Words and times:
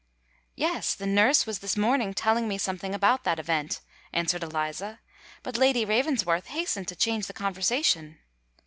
"Yes: 0.55 0.95
the 0.95 1.05
nurse 1.05 1.45
was 1.45 1.59
this 1.59 1.77
morning 1.77 2.15
telling 2.15 2.47
me 2.47 2.57
something 2.57 2.95
about 2.95 3.23
that 3.23 3.37
event," 3.37 3.81
answered 4.11 4.41
Eliza; 4.41 4.99
"but 5.43 5.57
Lady 5.57 5.85
Ravensworth 5.85 6.47
hastened 6.47 6.87
to 6.87 6.95
change 6.95 7.27
the 7.27 7.33
conversation." 7.33 8.17